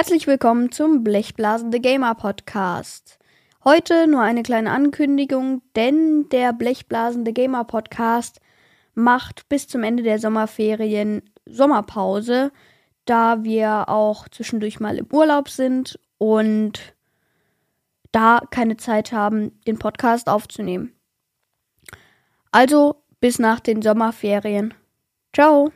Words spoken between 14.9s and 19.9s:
im Urlaub sind und da keine Zeit haben, den